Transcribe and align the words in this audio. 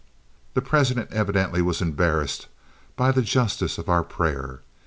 The 0.55 0.63
President 0.63 1.11
evidently 1.11 1.61
was 1.61 1.79
embarrassed 1.79 2.47
by 2.95 3.11
the 3.11 3.21
justice 3.21 3.77
of 3.77 3.87
our 3.87 4.03
prayer. 4.03 4.61